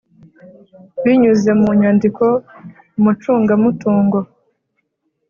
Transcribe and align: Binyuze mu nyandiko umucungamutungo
Binyuze 1.03 1.51
mu 1.61 1.69
nyandiko 1.81 2.25
umucungamutungo 2.97 4.19